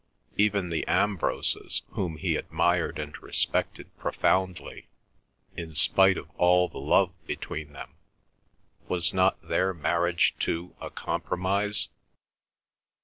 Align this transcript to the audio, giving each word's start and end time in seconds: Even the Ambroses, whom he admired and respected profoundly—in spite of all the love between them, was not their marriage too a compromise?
Even 0.35 0.71
the 0.71 0.83
Ambroses, 0.87 1.83
whom 1.91 2.17
he 2.17 2.35
admired 2.35 2.97
and 2.97 3.15
respected 3.21 3.95
profoundly—in 3.99 5.75
spite 5.75 6.17
of 6.17 6.27
all 6.37 6.67
the 6.67 6.79
love 6.79 7.13
between 7.27 7.73
them, 7.73 7.93
was 8.87 9.13
not 9.13 9.39
their 9.47 9.75
marriage 9.75 10.33
too 10.39 10.75
a 10.81 10.89
compromise? 10.89 11.89